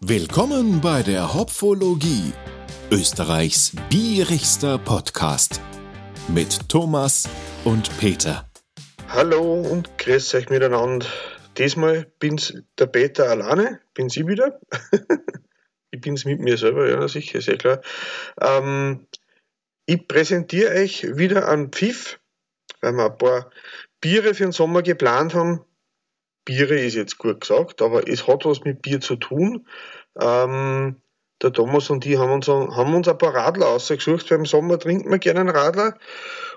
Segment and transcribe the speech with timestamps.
[0.00, 2.32] Willkommen bei der Hopfologie,
[2.90, 5.60] Österreichs bierigster Podcast
[6.28, 7.28] mit Thomas
[7.64, 8.48] und Peter.
[9.08, 11.04] Hallo und grüß euch miteinander.
[11.58, 14.58] Diesmal bin's der Peter alleine, bin sie wieder.
[15.90, 17.82] ich bin's mit mir selber, ja, sicher, sehr klar.
[18.40, 19.06] Ähm,
[19.84, 22.18] ich präsentiere euch wieder einen Pfiff,
[22.80, 23.50] weil wir ein paar
[24.00, 25.62] Biere für den Sommer geplant haben.
[26.46, 29.66] Biere ist jetzt gut gesagt, aber es hat was mit Bier zu tun.
[30.18, 30.96] Ähm,
[31.42, 34.78] der Thomas und ich haben uns, haben uns ein paar Radler ausgesucht, weil im Sommer
[34.78, 35.98] trinkt man gerne einen Radler.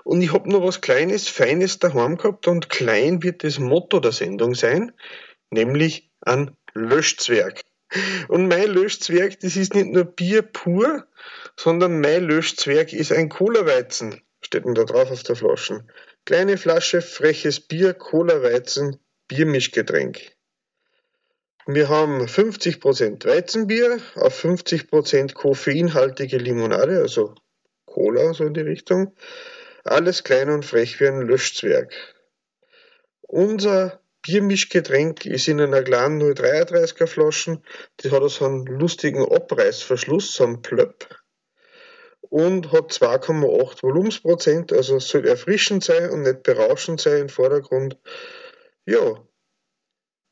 [0.04, 4.12] Und ich habe noch was Kleines, Feines daheim gehabt und klein wird das Motto der
[4.12, 4.92] Sendung sein,
[5.50, 7.60] nämlich ein Löschzwerg.
[8.28, 11.04] Und mein Löschzwerg, das ist nicht nur Bier pur,
[11.56, 15.84] sondern mein Löschzwerg ist ein Cola-Weizen, steht denn da drauf auf der Flasche.
[16.24, 18.98] Kleine Flasche, freches Bier, Cola-Weizen,
[19.30, 20.32] Biermischgetränk.
[21.64, 27.36] Wir haben 50% Weizenbier auf 50% koffeinhaltige Limonade, also
[27.86, 29.14] Cola, so in die Richtung.
[29.84, 31.94] Alles klein und frech wie ein Löschzwerg.
[33.20, 37.64] Unser Biermischgetränk ist in einer kleinen 0,33er Flaschen.
[38.00, 41.06] Die hat so einen lustigen Abreißverschluss, so einen Plöpp.
[42.22, 47.96] Und hat 2,8 Volumensprozent, also soll erfrischend sein und nicht berauschend sein im Vordergrund.
[48.86, 49.24] Ja,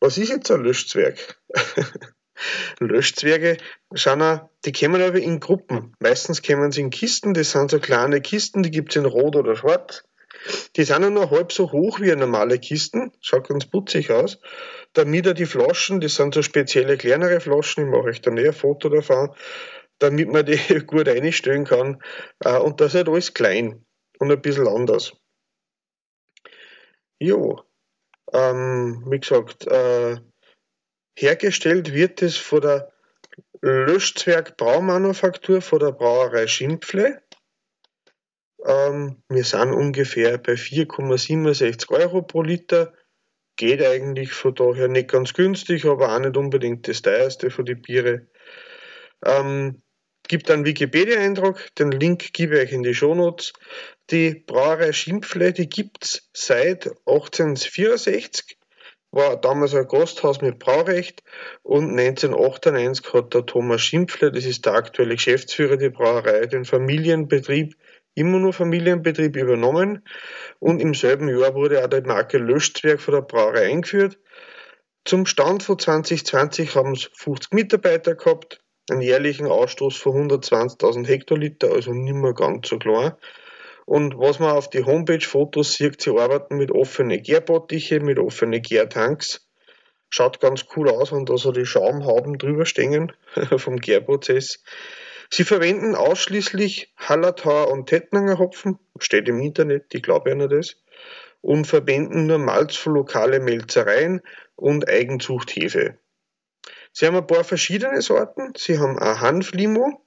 [0.01, 1.41] was ist jetzt ein Löschzwerg?
[2.79, 3.59] Löschzwerge
[3.95, 5.97] schauen auch, die kommen aber in Gruppen.
[5.99, 9.35] Meistens kommen sie in Kisten, das sind so kleine Kisten, die gibt es in Rot
[9.35, 10.05] oder Schwarz.
[10.77, 14.39] Die sind nur halb so hoch wie normale Kisten, schaut ganz putzig aus.
[14.93, 18.51] Damit er die Flaschen, das sind so spezielle kleinere Flaschen, ich mache euch da näher
[18.51, 19.35] ein Foto davon,
[19.99, 22.01] damit man die gut einstellen kann.
[22.41, 23.85] Äh, und das ist halt alles klein
[24.21, 25.13] und ein bisschen anders.
[27.19, 27.68] Jo,
[28.33, 30.17] ähm, wie gesagt, äh,
[31.17, 32.93] hergestellt wird es von der
[33.61, 37.23] Löschzwerg Braumanufaktur von der Brauerei Schimpfle.
[38.65, 42.93] Ähm, wir sind ungefähr bei 4,67 Euro pro Liter.
[43.57, 47.83] Geht eigentlich von daher nicht ganz günstig, aber auch nicht unbedingt das teuerste von den
[47.83, 48.29] Biere.
[49.25, 49.83] Ähm,
[50.29, 53.53] gibt einen Wikipedia-Eintrag, den Link gebe ich euch in die Shownotes.
[54.11, 58.59] Die Brauerei Schimpfle, die gibt es seit 1864,
[59.11, 61.23] war damals ein Gasthaus mit Braurecht
[61.63, 67.75] und 1998 hat der Thomas Schimpfle, das ist der aktuelle Geschäftsführer der Brauerei, den Familienbetrieb,
[68.15, 70.05] immer nur Familienbetrieb übernommen
[70.59, 74.19] und im selben Jahr wurde auch die Marke Löschzwerg von der Brauerei eingeführt.
[75.05, 78.61] Zum Stand von 2020 haben es 50 Mitarbeiter gehabt,
[78.91, 83.13] einen jährlichen Ausstoß von 120.000 Hektoliter, also nicht mehr ganz so klein.
[83.85, 89.49] Und was man auf die Homepage-Fotos sieht, sie arbeiten mit offenen Gärbottiche, mit offenen Gärtanks.
[90.11, 93.13] Schaut ganz cool aus, wenn da so die Schaumhauben drüber stehen
[93.57, 94.63] vom Gärprozess.
[95.31, 100.77] Sie verwenden ausschließlich Hallertauer und Tettnanger Hopfen, steht im Internet, ich glaube ja nur das,
[101.41, 104.23] und verwenden nur Malz für lokale Melzereien
[104.57, 105.99] und Eigenzuchthefe.
[106.99, 108.55] Sie haben ein paar verschiedene Sorten.
[108.57, 110.05] Sie haben ein Hanflimo,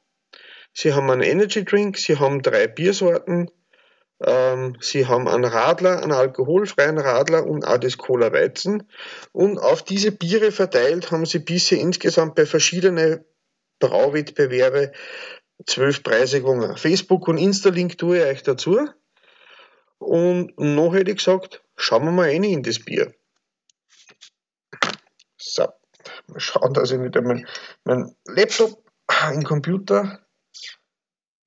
[0.74, 3.50] Sie haben einen Energy Drink, Sie haben drei Biersorten,
[4.22, 8.92] ähm, Sie haben einen Radler, einen alkoholfreien Radler und auch das Cola Weizen.
[9.32, 13.24] Und auf diese Biere verteilt haben Sie bisher insgesamt bei verschiedenen
[13.80, 14.92] Brauwettbewerbe
[15.66, 16.76] zwölf Preise gewonnen.
[16.76, 18.90] Facebook und Insta-Link tue ich euch dazu.
[19.98, 23.14] Und noch hätte ich gesagt, schauen wir mal rein in das Bier.
[25.38, 25.70] So.
[26.28, 27.48] Mal schauen, dass ich nicht mein,
[27.84, 28.84] mein Laptop,
[29.30, 30.26] den Computer,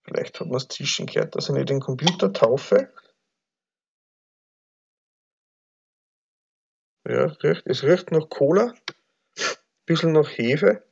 [0.04, 2.92] vielleicht hat man es zwischen gehört, dass ich nicht den Computer taufe.
[7.06, 10.86] Ja, es riecht nach Cola, ein bisschen nach Hefe,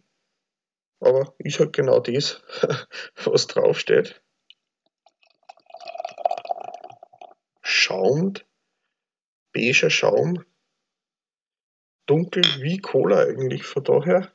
[1.01, 2.43] aber ist halt genau das,
[3.25, 4.23] was draufsteht.
[7.63, 8.47] Schaumt,
[9.55, 10.45] beiger Schaum,
[12.07, 14.33] dunkel wie Cola eigentlich, von daher.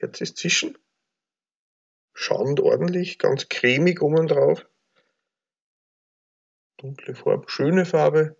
[0.00, 0.78] Jetzt ist zwischen.
[2.14, 4.66] Schauend ordentlich, ganz cremig oben drauf.
[6.78, 8.36] Dunkle Farbe, schöne Farbe.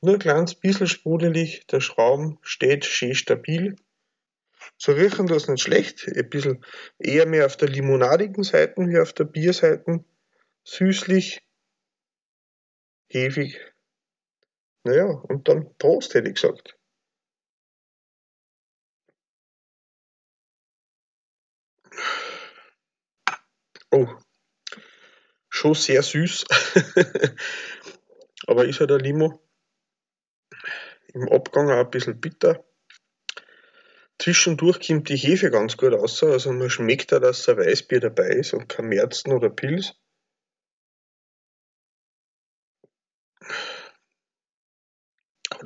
[0.00, 3.76] Nur ein kleines bisschen sprudelig, der Schraum steht schön stabil.
[4.76, 6.64] So riechen das nicht schlecht, ein bisschen
[6.98, 10.04] eher mehr auf der limonadigen Seite wie auf der Bierseite.
[10.64, 11.42] Süßlich,
[13.08, 13.60] hefig,
[14.86, 16.76] naja, und dann Prost, hätte ich gesagt.
[23.90, 24.08] Oh,
[25.48, 26.44] schon sehr süß.
[28.46, 29.40] Aber ist halt ein Limo.
[31.14, 32.64] im Abgang auch ein bisschen bitter.
[34.18, 38.28] Zwischendurch kommt die Hefe ganz gut raus, also man schmeckt da, dass ein Weißbier dabei
[38.28, 39.94] ist und kein Märzen oder Pilz.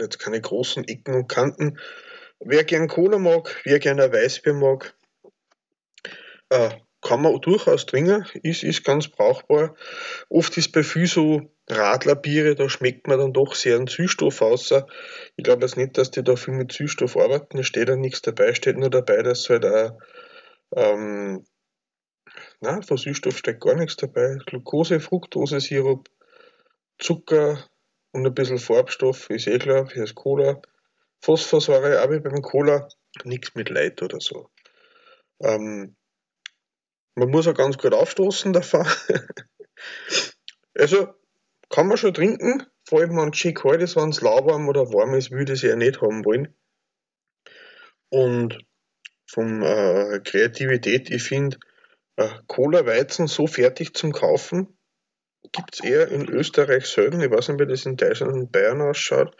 [0.00, 1.78] Hat jetzt keine großen Ecken und Kanten.
[2.38, 4.94] Wer gern Cola mag, wer gern ein Weißbier mag,
[6.48, 6.70] äh,
[7.02, 9.76] kann man durchaus trinken, ist, ist ganz brauchbar.
[10.30, 14.72] Oft ist bei viel so Radlerbiere, da schmeckt man dann doch sehr einen Süßstoff aus.
[15.36, 18.22] Ich glaube jetzt nicht, dass die da viel mit Süßstoff arbeiten, da steht da nichts
[18.22, 19.98] dabei, steht nur dabei, dass halt auch,
[20.76, 21.44] ähm,
[22.60, 24.38] nein, von Süßstoff steht gar nichts dabei.
[24.46, 26.08] Glucose, Fructose, Sirup,
[26.98, 27.69] Zucker
[28.12, 30.60] und ein bisschen Farbstoff, ist eh klar, für das Cola.
[31.22, 32.88] Phosphorsäure, wie beim Cola,
[33.24, 34.50] nichts mit Leid oder so.
[35.40, 35.96] Ähm,
[37.14, 38.86] man muss auch ganz gut aufstoßen davon.
[40.74, 41.08] also
[41.68, 44.92] kann man schon trinken, vor allem wenn es schön kalt ist, wenn es lauwarm oder
[44.92, 46.54] warm ist, würde ich ja nicht haben wollen.
[48.08, 48.58] Und
[49.26, 51.58] von äh, Kreativität, ich finde
[52.16, 54.76] äh, Cola-Weizen so fertig zum Kaufen,
[55.52, 57.20] gibt es eher in Österreich selten.
[57.20, 59.36] Ich weiß nicht, wie das in Deutschland und Bayern ausschaut.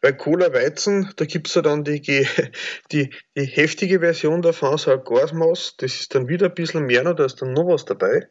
[0.00, 2.00] Bei Cola Weizen, da gibt es ja dann die,
[2.92, 7.02] die, die heftige Version davon, so ein Gasmaß, das ist dann wieder ein bisschen mehr
[7.02, 8.28] noch, da ist dann noch was dabei.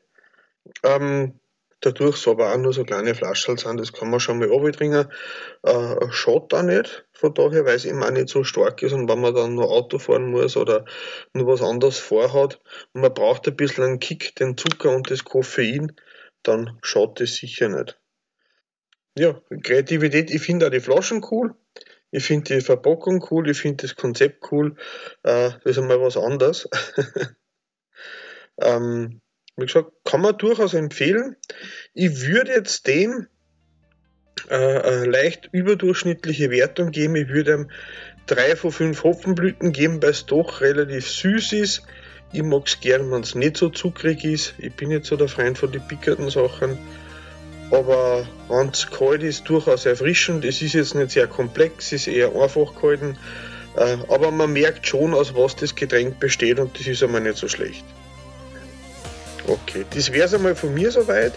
[0.83, 1.39] Ähm,
[1.81, 5.11] dadurch so aber auch nur so kleine Flaschen sind, das kann man schon mal abtrinken.
[5.63, 9.09] Äh, schaut da nicht, von daher, weil es eben auch nicht so stark ist und
[9.09, 10.85] wenn man dann nur Auto fahren muss oder
[11.33, 12.61] nur was anderes vorhat
[12.93, 15.95] und man braucht ein bisschen einen Kick, den Zucker und das Koffein,
[16.47, 17.99] dann schaut das sicher nicht
[19.17, 21.55] ja, Kreativität, ich finde auch die Flaschen cool.
[22.11, 24.75] Ich finde die Verpackung cool, ich finde das Konzept cool.
[25.23, 26.69] Äh, das ist einmal was anderes.
[28.61, 29.21] ähm,
[29.57, 31.35] wie gesagt, kann man durchaus empfehlen.
[31.93, 33.27] Ich würde jetzt dem
[34.49, 37.15] äh, leicht überdurchschnittliche Wertung geben.
[37.15, 37.71] Ich würde ihm
[38.27, 41.83] 3 von 5 Hopfenblüten geben, weil es doch relativ süß ist.
[42.31, 44.53] Ich mag es gern, wenn es nicht so zuckrig ist.
[44.57, 46.77] Ich bin jetzt so der Freund von den pickerten Sachen
[47.71, 50.45] aber wenn es kalt ist, durchaus erfrischend.
[50.45, 53.17] Es ist jetzt nicht sehr komplex, es ist eher einfach gehalten,
[53.75, 57.37] äh, aber man merkt schon, aus was das Getränk besteht und das ist einmal nicht
[57.37, 57.83] so schlecht.
[59.47, 61.33] Okay, das wäre es einmal von mir soweit.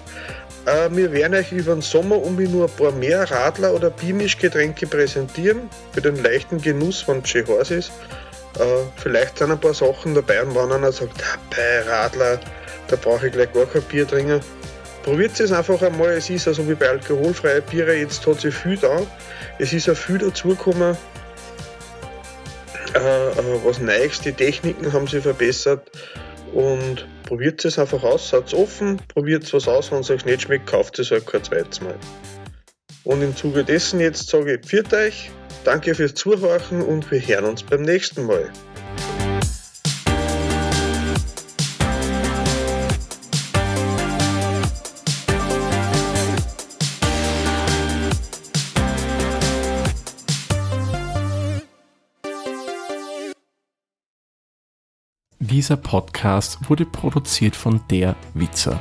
[0.67, 4.87] Äh, wir werden euch über den Sommer um nur ein paar mehr Radler oder Bimischgetränke
[4.87, 7.93] präsentieren, für den leichten Genuss, wenn es schön heiß ist.
[8.59, 12.41] Äh, vielleicht sind ein paar Sachen dabei und wenn einer sagt, bei Radler,
[12.89, 14.41] da brauche ich gleich gar kein Bier trinken,
[15.03, 18.77] Probiert es einfach einmal, es ist also wie bei alkoholfreien Biere, jetzt hat sich viel
[18.77, 19.01] da.
[19.59, 20.97] Es ist auch viel dazugekommen,
[22.95, 25.91] äh, äh, was Neues, die Techniken haben sich verbessert.
[26.53, 30.67] Und probiert es einfach aus, seid offen, probiert was aus, wenn es euch nicht schmeckt,
[30.67, 31.95] kauft es euch kein zweites Mal.
[33.05, 35.31] Und im Zuge dessen jetzt sage ich, pfiat euch,
[35.65, 38.51] danke fürs Zuhören und wir hören uns beim nächsten Mal.
[55.39, 58.81] Dieser Podcast wurde produziert von der Witzer.